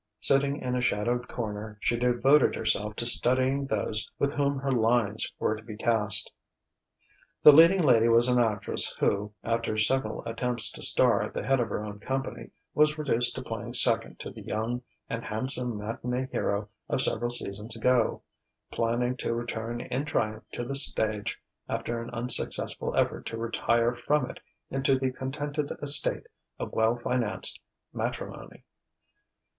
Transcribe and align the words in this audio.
Sitting 0.21 0.59
in 0.59 0.75
a 0.75 0.81
shadowed 0.81 1.27
corner, 1.27 1.77
she 1.79 1.95
devoted 1.95 2.55
herself 2.55 2.95
to 2.95 3.05
studying 3.05 3.67
those 3.67 4.09
with 4.17 4.31
whom 4.33 4.57
her 4.57 4.71
lines 4.71 5.31
were 5.37 5.55
to 5.55 5.61
be 5.61 5.77
cast. 5.77 6.31
The 7.43 7.51
leading 7.51 7.83
lady 7.83 8.09
was 8.09 8.27
an 8.27 8.39
actress 8.39 8.93
who, 8.93 9.31
after 9.43 9.77
several 9.77 10.25
attempts 10.27 10.71
to 10.71 10.81
star 10.81 11.21
at 11.21 11.35
the 11.35 11.45
head 11.45 11.59
of 11.59 11.69
her 11.69 11.85
own 11.85 11.99
company, 11.99 12.49
was 12.73 12.97
reduced 12.97 13.35
to 13.35 13.43
playing 13.43 13.73
second 13.73 14.17
to 14.21 14.31
the 14.31 14.41
young 14.41 14.81
and 15.07 15.23
handsome 15.23 15.73
matinée 15.73 16.27
hero 16.31 16.67
of 16.89 16.99
several 17.01 17.29
seasons 17.29 17.75
ago, 17.77 18.23
planning 18.71 19.15
to 19.17 19.35
return 19.35 19.81
in 19.81 20.03
triumph 20.05 20.45
to 20.53 20.65
the 20.65 20.73
stage 20.73 21.37
after 21.69 22.01
an 22.01 22.09
unsuccessful 22.09 22.95
effort 22.97 23.27
to 23.27 23.37
retire 23.37 23.93
from 23.93 24.27
it 24.31 24.39
into 24.71 24.97
the 24.97 25.11
contented 25.11 25.71
estate 25.83 26.25
of 26.57 26.71
well 26.71 26.95
financed 26.95 27.61
matrimony. 27.93 28.63